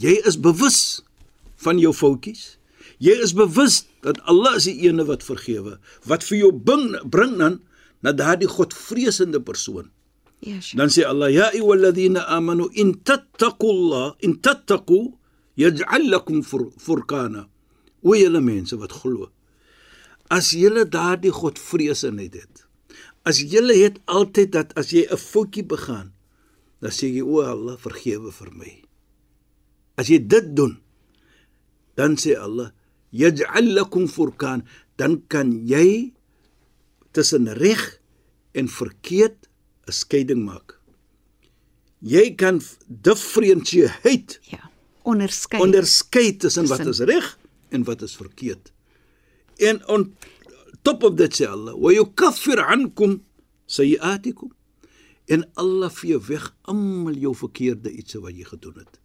jy 0.00 0.14
is 0.24 0.38
bewus 0.40 1.02
van 1.60 1.78
jou 1.78 1.92
foutjies. 1.92 2.56
Jy 3.02 3.18
is 3.22 3.34
bewus 3.36 3.84
dat 4.06 4.20
Allah 4.30 4.56
is 4.56 4.68
die 4.70 4.88
ene 4.88 5.04
wat 5.04 5.24
vergewe, 5.26 5.78
wat 6.08 6.24
vir 6.24 6.38
jou 6.38 6.52
bring, 6.52 6.94
bring 7.10 7.36
dan 7.38 7.60
na 8.04 8.12
daardie 8.12 8.48
godvreesende 8.48 9.40
persoon. 9.42 9.90
Ja, 10.40 10.60
Sheikh. 10.60 10.78
Dan 10.78 10.88
sê 10.92 11.04
Allah 11.08 11.30
ya 11.32 11.50
ayyuhalladhina 11.52 12.24
amanu 12.32 12.70
in 12.72 12.94
tattaqullah 13.02 14.16
in 14.24 14.38
tattaqu 14.40 15.16
yaj'al 15.56 16.08
lakum 16.10 16.42
fur, 16.42 16.70
furqana. 16.78 17.48
O 18.02 18.14
julle 18.14 18.40
mense 18.40 18.76
wat 18.76 18.92
glo. 18.92 19.30
As 20.30 20.52
julle 20.52 20.84
daardie 20.84 21.32
godvreesenheid 21.32 22.34
het. 22.34 22.64
As 23.24 23.40
julle 23.40 23.76
het 23.78 24.00
altyd 24.06 24.52
dat 24.52 24.74
as 24.76 24.92
jy 24.92 25.06
'n 25.08 25.16
foutjie 25.16 25.64
begaan, 25.64 26.12
dan 26.80 26.90
sê 26.90 27.08
jy 27.08 27.22
o 27.22 27.40
Allah 27.40 27.76
vergewe 27.78 28.30
vir 28.32 28.50
my. 28.52 28.72
As 29.96 30.08
jy 30.08 30.18
dit 30.18 30.54
doen, 30.56 30.80
dan 31.96 32.16
sê 32.16 32.36
Allah 32.36 32.72
yaj'al 33.12 33.72
lakum 33.74 34.08
furqan, 34.08 34.66
dan 34.96 35.22
kan 35.28 35.52
jy 35.66 36.12
tussen 37.12 37.48
reg 37.48 38.00
en 38.52 38.68
verkeerd 38.68 39.48
'n 39.88 39.92
skeiding 39.92 40.44
maak. 40.44 40.80
Jy 42.02 42.34
kan 42.36 42.60
differentiate 42.88 44.38
Ja. 44.50 44.73
Onderskei. 45.04 45.60
onderskei 45.60 46.36
tussen 46.36 46.66
wat 46.66 46.86
is 46.86 46.98
reg 46.98 47.38
en 47.68 47.84
wat 47.84 48.02
is 48.02 48.16
verkeerd. 48.16 48.72
En 49.56 49.80
on 49.88 50.16
top 50.82 51.02
of 51.02 51.14
that 51.20 51.36
sê 51.36 51.46
Allah, 51.46 51.74
"Wa 51.76 51.92
yukaffir 51.92 52.60
ankum 52.64 53.22
sayiatikum." 53.66 54.52
En 55.26 55.48
Allah 55.54 55.90
vee 55.90 56.18
weg 56.18 56.54
almal 56.62 57.14
jou 57.14 57.34
verkeerde 57.34 57.90
ietsie 57.90 58.20
wat 58.20 58.36
jy 58.36 58.44
gedoen 58.44 58.74
het. 58.76 59.00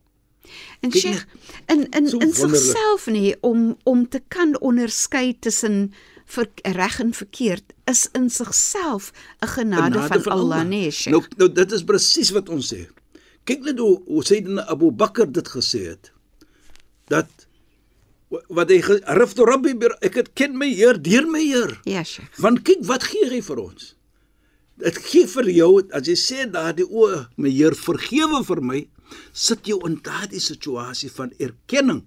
En 0.79 0.91
Sheikh, 0.91 1.25
in 1.65 1.89
in 1.89 2.07
So 2.07 2.17
in 2.17 2.33
sigself 2.33 3.07
nie 3.07 3.35
om 3.41 3.77
om 3.83 4.07
te 4.09 4.21
kan 4.27 4.59
onderskei 4.59 5.39
tussen 5.39 5.93
reg 6.61 6.99
en 6.99 7.13
verkeerd 7.13 7.73
is 7.85 8.09
in 8.11 8.29
sigself 8.29 9.11
'n 9.39 9.47
genade, 9.47 9.99
van, 10.07 10.21
van 10.21 10.31
Allah, 10.31 10.63
nee, 10.67 10.91
Sheikh. 10.91 11.17
Nou 11.17 11.23
nou 11.37 11.51
dit 11.51 11.71
is 11.71 11.83
presies 11.83 12.29
wat 12.29 12.49
ons 12.49 12.73
sê. 12.73 12.87
Kyk 13.49 13.63
net 13.65 13.79
hoe 13.81 13.95
hoe 14.05 14.23
Sayyidina 14.25 14.67
Abu 14.69 14.91
Bakr 14.93 15.25
dit 15.33 15.47
gesê 15.49 15.79
het. 15.89 16.11
Dat 17.09 17.29
wa- 18.29 18.43
wat 18.49 18.69
hy 18.69 18.77
ge- 18.85 19.01
riftu 19.17 19.45
rabbi 19.49 19.73
ek 20.05 20.13
het 20.21 20.33
ken 20.37 20.57
my 20.57 20.69
Heer 20.69 21.01
deur 21.01 21.25
my 21.25 21.41
Heer. 21.41 21.79
ja, 21.85 22.03
Sheikh. 22.03 22.37
Want 22.37 22.61
kyk 22.63 22.83
wat 22.85 23.03
gee 23.09 23.25
hy 23.29 23.41
vir 23.41 23.57
ons? 23.59 23.95
Dit 24.77 24.97
gee 24.97 25.25
vir 25.27 25.49
jou 25.49 25.81
as 25.91 26.05
jy 26.07 26.15
sê 26.15 26.45
daardie 26.51 26.85
o, 26.85 27.25
my 27.37 27.49
Heer 27.49 27.73
vergewe 27.75 28.43
vir 28.45 28.61
my, 28.61 28.87
sit 29.33 29.65
jou 29.65 29.79
in 29.87 29.97
daardie 30.03 30.39
situasie 30.39 31.09
van 31.09 31.31
erkenning. 31.39 32.03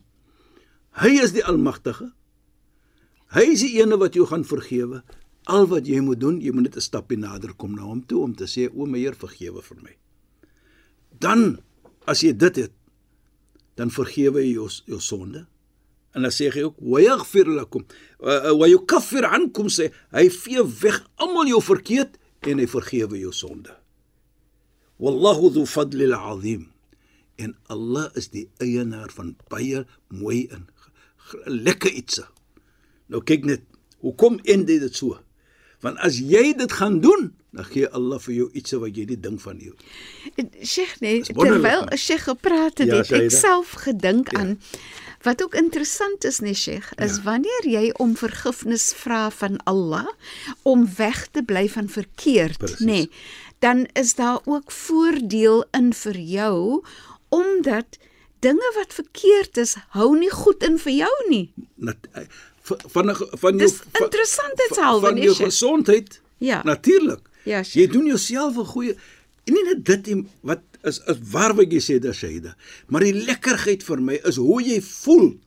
Hy 0.92 1.10
is 1.22 1.32
die 1.32 1.42
almagtige. 1.44 2.12
Hy 3.34 3.42
is 3.52 3.60
die 3.64 3.80
ene 3.80 3.96
wat 3.98 4.14
jou 4.14 4.26
gaan 4.26 4.44
vergewe. 4.44 5.02
Al 5.48 5.66
wat 5.66 5.86
jy 5.86 6.00
moet 6.00 6.20
doen, 6.20 6.40
jy 6.40 6.52
moet 6.52 6.62
net 6.70 6.76
'n 6.76 6.80
stapie 6.80 7.16
nader 7.18 7.52
kom 7.54 7.74
na 7.74 7.82
hom 7.82 8.02
toe 8.06 8.22
om 8.22 8.34
te 8.34 8.44
sê 8.44 8.70
o 8.72 8.86
my 8.86 8.98
Heer 8.98 9.14
vergewe 9.16 9.60
vir 9.62 9.78
my. 9.82 9.96
Dan 11.20 11.60
as 12.08 12.22
jy 12.24 12.32
dit 12.36 12.56
het, 12.64 12.72
dan 13.76 13.90
vergewe 13.90 14.42
hy 14.42 14.52
jou 14.52 14.68
jou 14.86 15.00
sonde. 15.00 15.46
En 16.12 16.26
dan 16.26 16.32
sê 16.34 16.50
hy 16.52 16.66
ook 16.66 16.80
wa 16.84 17.00
yaghfir 17.00 17.48
lakum 17.48 17.86
wa 18.20 18.66
yukaffir 18.68 19.24
ankum 19.24 19.70
sê 19.72 19.88
hy 20.12 20.26
vee 20.28 20.64
weg 20.82 21.00
almal 21.16 21.48
jou 21.48 21.62
verkeerd 21.64 22.18
en 22.48 22.60
hy 22.60 22.66
vergewe 22.68 23.20
jou 23.20 23.32
sonde. 23.32 23.72
Wallahu 25.02 25.50
dhu 25.54 25.64
fadlil 25.66 26.14
azim. 26.14 26.68
En 27.40 27.56
Allah 27.72 28.10
is 28.14 28.28
die 28.30 28.44
eienaar 28.60 29.10
van 29.14 29.32
baie 29.50 29.86
mooi 30.12 30.44
en 30.52 30.68
lekker 31.48 31.90
ietsie. 31.90 32.26
Nou 33.08 33.22
kyk 33.24 33.46
net, 33.48 33.64
hoekom 34.04 34.38
end 34.44 34.68
dit 34.68 34.82
dit 34.82 34.94
so? 34.94 35.16
Want 35.82 35.98
as 35.98 36.18
jy 36.22 36.52
dit 36.56 36.72
gaan 36.78 37.00
doen, 37.02 37.32
dan 37.52 37.64
gee 37.68 37.88
Allah 37.90 38.20
vir 38.22 38.34
jou 38.34 38.48
ietsie 38.56 38.78
wat 38.80 38.96
jy 38.96 39.04
nie 39.10 39.18
dink 39.20 39.40
van 39.42 39.58
nie. 39.58 39.72
Sheikh 40.62 41.00
nee, 41.02 41.22
terwyl. 41.26 41.86
Sheikh 41.98 42.24
gepraat 42.30 42.78
het, 42.78 42.88
Ja, 42.88 43.00
het 43.02 43.12
ek 43.12 43.30
self 43.34 43.74
gedink 43.84 44.32
Ja. 44.32 44.38
aan 44.40 44.58
Wat 45.22 45.42
ook 45.42 45.54
interessant 45.54 46.24
is, 46.26 46.40
nee 46.42 46.54
Sheikh, 46.54 46.92
is 46.98 47.16
Ja. 47.16 47.22
wanneer 47.22 47.62
jy 47.68 47.92
om 48.02 48.16
vergifnis 48.16 48.92
vra 48.92 49.30
van 49.30 49.60
Allah 49.64 50.08
om 50.62 50.88
weg 50.96 51.26
te 51.30 51.42
bly 51.42 51.68
van 51.68 51.88
verkeerd, 51.88 52.80
nê, 52.80 53.06
dan 53.58 53.86
is 53.94 54.14
daar 54.14 54.40
ook 54.44 54.70
voordeel 54.72 55.64
in 55.70 55.92
vir 55.92 56.16
jou 56.18 56.82
omdat 57.28 57.98
dinge 58.40 58.72
wat 58.74 58.94
verkeerd 58.94 59.56
is, 59.56 59.76
hou 59.94 60.18
nie 60.18 60.30
goed 60.30 60.62
in 60.62 60.78
vir 60.78 60.92
jou 60.92 61.12
nie. 61.28 61.52
Nat, 61.76 61.96
eh, 62.12 62.26
van 62.62 62.78
van 62.94 63.14
van 63.16 63.56
jou 63.56 63.58
Dis 63.58 63.72
van- 63.76 64.02
interessantheidshalwe, 64.04 65.06
van 65.06 65.14
nee 65.14 65.24
jou 65.24 65.34
gesondheid. 65.36 66.20
Ja. 66.38 66.62
Natuurlik. 66.64 67.28
Ja, 67.44 67.58
Jy 67.58 67.64
Sheikh. 67.64 67.92
doen 67.92 68.06
jouself 68.06 68.56
'n 68.56 68.64
goeie 68.64 68.94
en 69.44 69.54
nie 69.54 69.64
net 69.64 69.84
dit 69.84 70.06
nie, 70.14 70.26
wat 70.42 70.60
is 70.84 70.98
is 71.06 71.16
waar 71.30 71.54
wat 71.54 71.72
jy 71.72 71.78
sê 71.80 71.98
daar 72.00 72.14
Shaida. 72.14 72.54
Maar 72.86 73.00
die 73.00 73.14
lekkerheid 73.14 73.82
vir 73.82 74.00
my 74.02 74.20
is 74.24 74.36
hoe 74.36 74.62
jy 74.62 74.80
voel 74.82 75.38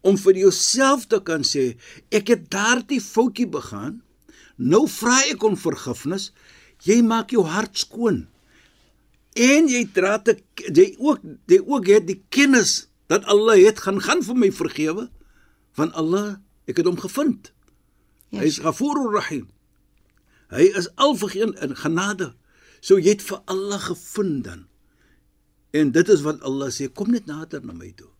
om 0.00 0.16
vir 0.18 0.34
jouself 0.36 1.06
te 1.06 1.20
kan 1.22 1.42
sê 1.42 1.76
ek 2.10 2.28
het 2.28 2.50
daardie 2.50 3.00
foutjie 3.00 3.46
begaan. 3.46 4.02
Nou 4.56 4.88
vra 4.88 5.20
ek 5.30 5.42
om 5.42 5.56
vergifnis. 5.56 6.32
Jy 6.84 7.02
maak 7.02 7.30
jou 7.30 7.44
hart 7.44 7.78
skoon. 7.78 8.26
En 9.34 9.68
jy 9.68 9.84
dra 9.92 10.18
te 10.18 10.36
jy 10.74 10.94
ook 10.98 11.20
jy 11.48 11.60
ook 11.66 11.86
het 11.86 12.06
die 12.06 12.22
kennis 12.28 12.88
dat 13.08 13.24
Allah 13.24 13.56
het 13.64 13.78
gaan 13.80 14.00
gaan 14.00 14.22
vir 14.22 14.34
my 14.36 14.50
vergewe 14.52 15.08
van 15.72 15.92
Allah 15.92 16.36
ek 16.70 16.76
het 16.80 16.86
hom 16.86 16.98
gevind. 17.00 17.52
Ja, 18.32 18.40
Hy 18.40 18.46
is 18.48 18.58
Ghafurur 18.64 19.12
Rahim. 19.12 19.48
Hy 20.52 20.68
is 20.78 20.88
alvergeen 21.00 21.54
in 21.64 21.74
genade. 21.76 22.32
So 22.80 22.98
jy 22.98 23.14
het 23.16 23.22
vir 23.22 23.40
Allah 23.46 23.80
gevind 23.80 24.44
dan. 24.44 24.66
En 25.72 25.90
dit 25.92 26.08
is 26.08 26.20
wat 26.26 26.42
Allah 26.44 26.68
sê, 26.72 26.88
kom 26.92 27.10
net 27.12 27.26
nader 27.26 27.62
na 27.64 27.72
my 27.72 27.92
toe. 27.96 28.10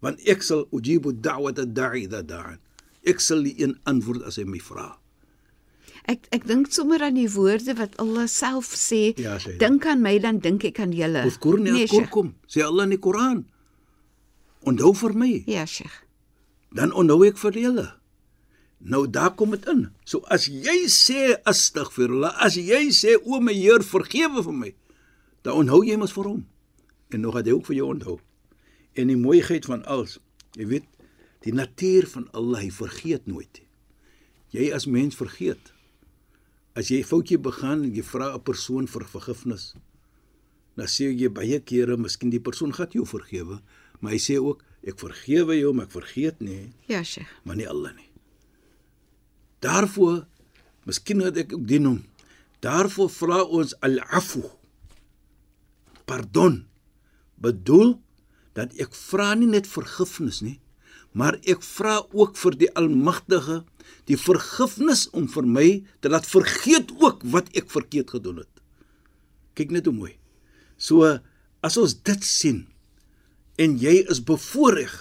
Want 0.00 0.20
ek 0.30 0.42
sal 0.46 0.66
ujibu 0.72 1.12
da'wat 1.20 1.58
ad-da'i 1.58 2.04
idha 2.06 2.22
da'an. 2.22 2.58
Ek 3.06 3.20
sal 3.20 3.42
die 3.44 3.56
een 3.62 3.74
antwoord 3.90 4.22
as 4.28 4.36
hy 4.40 4.44
my 4.48 4.60
vra. 4.62 4.96
Ek 6.08 6.26
ek 6.32 6.46
dink 6.48 6.70
sommer 6.72 7.02
aan 7.04 7.18
die 7.18 7.28
woorde 7.30 7.74
wat 7.76 7.96
Allah 8.00 8.26
self 8.30 8.70
sê, 8.76 9.12
Ja, 9.20 9.36
sê 9.42 9.56
dink 9.60 9.84
aan 9.86 10.00
my 10.02 10.14
dan 10.22 10.38
dink 10.40 10.64
ek 10.64 10.78
aan 10.80 10.92
julle. 10.96 11.26
Uzkurni 11.28 11.70
Nee, 11.74 11.86
Sheikh. 11.86 12.06
adkurkum, 12.08 12.34
sê 12.48 12.62
Allah 12.64 12.86
in 12.88 12.94
die 12.96 12.98
Koran. 13.02 13.42
Onthou 14.64 14.94
vir 14.94 15.14
my, 15.16 15.32
Ja, 15.46 15.66
Sheikh. 15.66 15.98
Dan 16.74 16.92
onthou 16.94 17.24
ek 17.26 17.38
vir 17.38 17.58
julle. 17.58 17.86
Nou 18.80 19.04
daar 19.10 19.34
kom 19.36 19.50
dit 19.50 19.66
in. 19.68 19.88
So 20.04 20.24
as 20.32 20.46
jy 20.48 20.86
sê 20.88 21.34
astaghfirullah, 21.48 22.38
as 22.40 22.56
jy 22.56 22.88
sê 22.96 23.16
o 23.20 23.40
my 23.40 23.54
Heer 23.54 23.84
vergewe 23.84 24.44
vir 24.46 24.56
my, 24.56 24.70
dan 25.44 25.60
onthou 25.64 25.82
jy 25.84 25.98
mos 26.00 26.14
vir 26.16 26.30
hom. 26.30 26.46
En 27.10 27.20
nog 27.26 27.36
het 27.36 27.50
hy 27.50 27.56
ook 27.56 27.68
vir 27.68 27.80
jou 27.80 27.90
onthou. 27.92 28.16
En 28.96 29.10
die 29.10 29.18
mooiheid 29.18 29.66
van 29.68 29.84
alles, 29.84 30.18
jy 30.56 30.66
weet, 30.70 30.88
die 31.44 31.54
natuur 31.56 32.08
van 32.08 32.28
Allah, 32.36 32.62
hy 32.64 32.70
vergeet 32.72 33.28
nooit. 33.28 33.62
Jy 34.54 34.70
as 34.74 34.86
mens 34.86 35.16
vergeet. 35.16 35.72
As 36.74 36.88
jy 36.90 37.00
'n 37.00 37.10
foutjie 37.10 37.38
begaan 37.38 37.84
en 37.84 37.94
jy 37.94 38.02
vra 38.02 38.34
'n 38.34 38.42
persoon 38.42 38.86
vir 38.86 39.04
vergifnis, 39.04 39.74
dan 40.76 40.86
sê 40.86 41.10
jy 41.12 41.28
baie 41.28 41.60
kere, 41.60 41.96
miskien 41.96 42.30
die 42.30 42.40
persoon 42.40 42.72
gaan 42.72 42.88
jou 42.92 43.06
vergewe, 43.06 43.60
maar 44.00 44.12
hy 44.12 44.18
sê 44.18 44.38
ook 44.38 44.64
ek 44.86 44.98
vergewe 44.98 45.56
jou, 45.58 45.72
maar 45.76 45.86
ek 45.86 45.92
vergeet 45.92 46.40
nie 46.40 46.72
Ja, 46.88 47.02
Sheikh. 47.04 47.28
maar 47.44 47.56
nie 47.56 47.68
Allah 47.68 47.92
nie. 47.96 48.08
Daarvoor 49.60 50.24
miskien 50.88 51.20
het 51.20 51.36
ek 51.36 51.52
ook 51.52 51.66
die 51.68 51.78
noem. 51.82 52.00
Daarvoor 52.64 53.10
vra 53.12 53.42
ons 53.44 53.74
al-afu. 53.84 54.42
Pardon. 56.08 56.64
Bedoel 57.40 57.94
dat 58.56 58.74
ek 58.82 58.94
vra 58.96 59.34
nie 59.38 59.48
net 59.48 59.68
vergifnis 59.70 60.40
nie, 60.44 60.58
maar 61.16 61.38
ek 61.48 61.62
vra 61.64 62.00
ook 62.12 62.36
vir 62.38 62.56
die 62.60 62.68
Almagtige 62.76 63.62
die 64.10 64.18
vergifnis 64.20 65.06
om 65.16 65.26
vir 65.30 65.46
my 65.46 65.68
te 66.02 66.10
laat 66.12 66.26
vergeet 66.28 66.90
ook 67.00 67.22
wat 67.32 67.48
ek 67.56 67.70
verkeerd 67.72 68.10
gedoen 68.16 68.42
het. 68.42 68.50
Kyk 69.58 69.72
net 69.74 69.88
hoe 69.88 69.94
mooi. 69.96 70.12
So 70.78 71.06
as 71.64 71.76
ons 71.80 71.94
dit 71.94 72.24
sien 72.26 72.64
en 73.60 73.76
jy 73.80 74.00
is 74.12 74.22
bevoordeel 74.24 74.96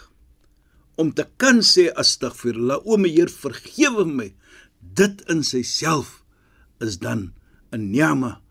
om 1.00 1.13
te 1.15 1.24
kan 1.39 1.62
sê 1.63 1.88
astaghfirullah 1.95 2.84
o 2.84 2.98
my 3.00 3.10
Heer 3.13 3.32
vergewe 3.32 4.04
my. 4.04 4.34
Dit 4.80 5.24
in 5.32 5.43
self 5.48 6.24
is 6.84 7.00
dan 7.00 7.34
'n 7.72 7.91
ni'ma 7.91 8.41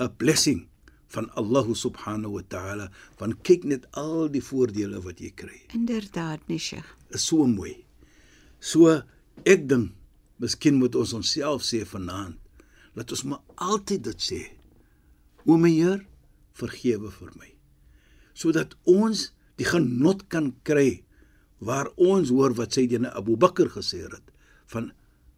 'n 0.00 0.16
blessing 0.18 0.66
van 1.06 1.30
Allah 1.38 1.66
subhanahu 1.74 2.32
wa 2.32 2.42
ta'ala. 2.48 2.90
Van 3.18 3.36
kyk 3.42 3.64
net 3.64 3.86
al 3.92 4.28
die 4.28 4.42
voordele 4.42 5.00
wat 5.02 5.20
jy 5.20 5.30
kry. 5.30 5.60
Inderdaad, 5.74 6.48
nee, 6.48 6.58
Sheikh. 6.58 6.90
is 7.10 7.22
so 7.22 7.46
mooi. 7.46 7.84
So 8.58 9.02
ek 9.44 9.68
dink 9.68 9.92
miskien 10.42 10.74
moet 10.74 10.94
ons 10.94 11.12
onsself 11.12 11.62
sê 11.62 11.84
vanaand 11.86 12.38
laat 12.94 13.10
ons 13.10 13.24
maar 13.26 13.42
altyd 13.56 14.04
dit 14.04 14.20
sê. 14.22 14.40
O 15.46 15.56
my 15.56 15.70
Heer 15.70 16.06
vergewe 16.54 17.10
vir 17.10 17.32
my. 17.38 17.50
Sodat 18.34 18.74
ons 18.84 19.33
die 19.60 19.68
genot 19.68 20.26
kan 20.32 20.52
kry 20.66 21.04
waar 21.64 21.90
ons 21.96 22.32
hoor 22.34 22.54
wat 22.58 22.74
Sayyidina 22.74 23.14
Abu 23.16 23.36
Bakr 23.40 23.70
gesê 23.72 24.04
het 24.04 24.32
van 24.72 24.90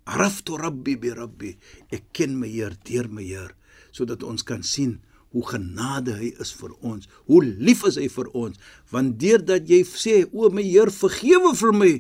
araftu 0.07 0.57
rabbi 0.61 0.97
bi 0.97 1.13
rabbi 1.15 1.53
ek 1.93 2.09
ken 2.17 2.39
my 2.41 2.49
Heer 2.49 2.77
deur 2.89 3.09
my 3.11 3.27
Heer 3.27 3.53
sodat 3.93 4.25
ons 4.25 4.47
kan 4.47 4.63
sien 4.63 4.99
hoe 5.35 5.45
genade 5.51 6.15
hy 6.17 6.33
is 6.43 6.53
vir 6.57 6.73
ons 6.81 7.09
hoe 7.29 7.43
lief 7.45 7.85
is 7.89 7.99
hy 8.01 8.09
vir 8.13 8.31
ons 8.33 8.59
want 8.93 9.19
deurdat 9.21 9.69
jy 9.69 9.83
sê 9.85 10.23
o 10.33 10.51
my 10.51 10.65
Heer 10.65 10.93
vergewe 10.95 11.53
vir 11.59 11.75
my 11.77 11.93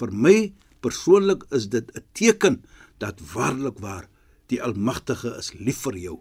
vir 0.00 0.14
my 0.26 0.36
persoonlik 0.82 1.44
is 1.52 1.68
dit 1.68 1.86
'n 1.96 2.04
teken 2.14 2.62
dat 2.98 3.20
waarlik 3.34 3.78
waar 3.78 4.08
die 4.48 4.62
almagtige 4.62 5.36
is 5.38 5.52
lief 5.54 5.82
vir 5.86 5.96
jou 5.98 6.18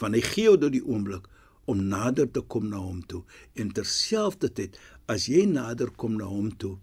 want 0.00 0.14
hy 0.14 0.20
gee 0.20 0.44
jou 0.50 0.56
dit 0.56 0.72
die 0.78 0.84
oomblik 0.84 1.28
om 1.64 1.86
nader 1.94 2.30
te 2.30 2.42
kom 2.54 2.68
na 2.68 2.82
hom 2.82 3.00
toe 3.06 3.22
en 3.54 3.72
terselfdertyd 3.78 4.78
as 5.14 5.28
jy 5.30 5.46
nader 5.50 5.90
kom 6.02 6.18
na 6.20 6.28
hom 6.30 6.52
toe 6.56 6.76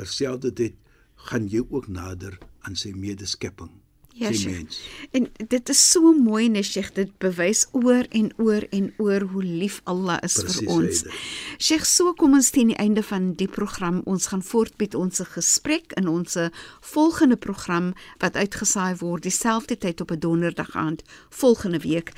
terselfdertyd 0.00 0.76
gaan 1.30 1.48
jy 1.48 1.64
ook 1.68 1.88
nader 1.88 2.38
aan 2.66 2.76
sy 2.76 2.92
medeskepping 2.96 3.72
Ja, 4.14 4.28
sy 4.30 4.34
Sheikh. 4.34 4.54
mens 4.54 4.80
En 5.10 5.48
dit 5.48 5.68
is 5.68 5.90
so 5.90 6.12
mooi, 6.12 6.48
nee, 6.48 6.62
Sheikh, 6.62 6.92
dit 6.94 7.10
bewys 7.18 7.64
oor 7.72 8.06
en 8.14 8.30
oor 8.38 8.62
en 8.70 8.92
oor 9.02 9.26
hoe 9.32 9.42
lief 9.42 9.80
Allah 9.90 10.20
is 10.22 10.36
Presies, 10.38 10.60
vir 10.60 10.70
ons. 10.70 11.00
Sheikh, 11.58 11.86
so 11.86 12.12
kom 12.14 12.36
ons 12.38 12.52
teen 12.54 12.70
die 12.70 12.78
einde 12.78 13.02
van 13.02 13.32
die 13.40 13.50
program. 13.50 14.02
Ons 14.06 14.28
gaan 14.30 14.42
voort 14.46 14.78
met 14.78 14.94
ons 14.94 15.18
gesprek 15.34 15.96
in 15.98 16.06
ons 16.08 16.38
volgende 16.94 17.36
program 17.36 17.90
wat 18.22 18.38
uitgesaai 18.38 18.94
word 19.02 19.26
dieselfde 19.26 19.78
tyd 19.82 20.00
op 20.00 20.14
'n 20.14 20.22
donderdag 20.22 20.76
aand 20.78 21.02
volgende 21.30 21.82
week. 21.82 22.14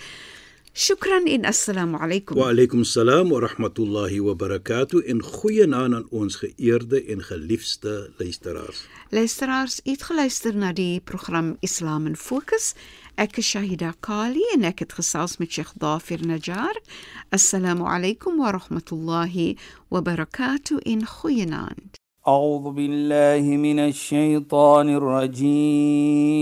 Shukran 0.75 1.27
en 1.27 1.45
assalamu 1.45 1.97
alaykum. 1.99 2.37
Wa 2.37 2.49
alaykum 2.49 2.85
salaam 2.85 3.29
wa 3.29 3.39
rahmatullahi 3.39 4.19
wa 4.23 4.33
barakatuh 4.35 5.03
en 5.05 5.19
goeienaand 5.21 5.93
aan 5.93 6.07
ons 6.11 6.35
geëerde 6.35 7.03
en 7.11 7.21
geliefde 7.21 8.13
luisteraars. 8.17 8.87
Luisteraars, 9.09 9.81
u 9.83 9.89
het 9.91 10.03
geluister 10.03 10.55
na 10.55 10.71
die 10.73 11.01
program 11.03 11.57
Islam 11.59 12.05
in 12.07 12.15
Fokus. 12.15 12.73
Ek 13.15 13.37
is 13.37 13.49
Shahida 13.51 13.93
Kali 13.99 14.43
en 14.55 14.63
ek 14.63 14.79
het 14.79 14.93
gesels 14.95 15.37
met 15.37 15.51
Sheikh 15.51 15.73
Dafir 15.75 16.23
Najjar. 16.23 16.79
Assalamu 17.29 17.83
alaykum 17.83 18.39
wa 18.39 18.51
rahmatullahi 18.55 19.57
wa 19.89 20.01
barakatuh 20.01 20.79
in 20.83 21.05
goeienaand. 21.05 21.99
أعوذ 22.27 22.71
بالله 22.71 23.57
من 23.57 23.79
الشيطان 23.79 24.89
الرجيم 24.89 26.41